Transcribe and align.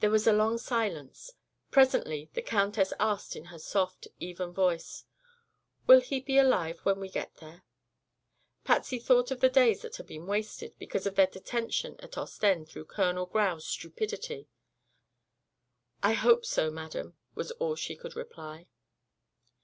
There 0.00 0.10
was 0.10 0.26
a 0.26 0.32
long 0.32 0.58
silence. 0.58 1.30
Presently 1.70 2.28
the 2.34 2.42
countess 2.42 2.92
asked 2.98 3.36
in 3.36 3.44
her 3.44 3.60
soft, 3.60 4.08
even 4.18 4.50
voice: 4.52 5.04
"Will 5.86 6.00
he 6.00 6.18
be 6.18 6.36
alive 6.36 6.80
when 6.80 6.98
we 6.98 7.08
get 7.08 7.36
there?" 7.36 7.62
Patsy 8.64 8.98
thought 8.98 9.30
of 9.30 9.38
the 9.38 9.48
days 9.48 9.82
that 9.82 9.98
had 9.98 10.08
been 10.08 10.26
wasted, 10.26 10.76
because 10.80 11.06
of 11.06 11.14
their 11.14 11.28
detention 11.28 11.94
at 12.00 12.18
Ostend 12.18 12.68
through 12.68 12.86
Colonel 12.86 13.26
Grau's 13.26 13.68
stupidity. 13.68 14.48
"I 16.02 16.14
hope 16.14 16.44
so, 16.44 16.68
madam," 16.72 17.16
was 17.36 17.52
all 17.52 17.76
she 17.76 17.94
could 17.94 18.16
reply. 18.16 18.66